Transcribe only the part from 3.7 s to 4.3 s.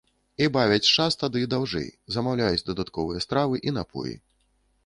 напоі.